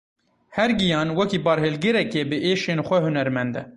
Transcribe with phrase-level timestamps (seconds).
[0.57, 3.61] Her giyan, wekî barhilgirekê bi êşên xwe hunermend e.